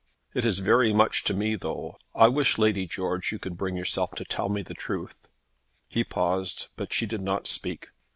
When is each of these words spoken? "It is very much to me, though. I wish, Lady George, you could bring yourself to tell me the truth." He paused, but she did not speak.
"It 0.33 0.45
is 0.45 0.57
very 0.65 0.91
much 0.93 1.23
to 1.25 1.33
me, 1.35 1.55
though. 1.55 1.95
I 2.15 2.27
wish, 2.27 2.57
Lady 2.57 2.87
George, 2.87 3.31
you 3.31 3.37
could 3.37 3.55
bring 3.55 3.75
yourself 3.75 4.09
to 4.15 4.25
tell 4.25 4.49
me 4.49 4.63
the 4.63 4.73
truth." 4.73 5.27
He 5.89 6.03
paused, 6.03 6.69
but 6.75 6.91
she 6.91 7.05
did 7.05 7.21
not 7.21 7.45
speak. 7.45 7.89